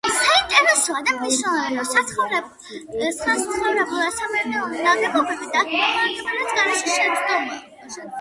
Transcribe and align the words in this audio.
საინტერესოა 0.19 1.01
და 1.07 1.11
მნიშვნელოვანი, 1.17 1.75
რომ 1.79 3.11
საცხოვრებელი 3.17 3.85
და 3.97 4.07
სამეურნეო 4.15 4.63
ნაგებობები 4.87 5.51
დაგეგმარების 5.57 6.57
გარეშე 6.61 6.97
შენდებოდა. 6.97 7.61